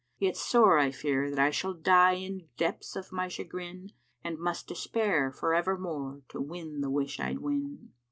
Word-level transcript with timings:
Yet 0.17 0.35
sore 0.35 0.79
I 0.79 0.89
fear 0.89 1.29
that 1.29 1.37
I 1.37 1.51
shall 1.51 1.75
die 1.75 2.13
in 2.13 2.47
depths 2.57 2.95
of 2.95 3.11
my 3.11 3.27
chagrin 3.27 3.91
* 4.07 4.23
And 4.23 4.39
must 4.39 4.65
despair 4.65 5.29
for 5.31 5.53
evermore 5.53 6.23
to 6.29 6.41
win 6.41 6.81
the 6.81 6.89
wish 6.89 7.19
I'd 7.19 7.37
win." 7.37 7.91